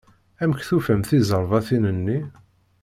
Amek 0.41 0.61
tufam 0.67 1.01
tizerbatin-nni? 1.07 2.19